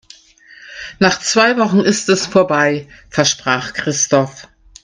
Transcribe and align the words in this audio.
"Nach 0.97 1.19
zwei 1.19 1.57
Wochen 1.59 1.79
ist 1.81 2.09
es 2.09 2.25
vorbei", 2.25 2.87
versprach 3.11 3.73
Christoph. 3.73 4.47